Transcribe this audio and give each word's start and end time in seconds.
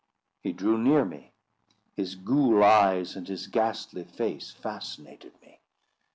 He 0.41 0.51
drew 0.51 0.79
near 0.79 1.05
me. 1.05 1.31
His 1.95 2.15
ghoul 2.15 2.63
eyes 2.63 3.15
and 3.15 3.27
his 3.27 3.45
ghastly 3.45 4.03
face 4.03 4.49
fascinated 4.49 5.39
me. 5.43 5.61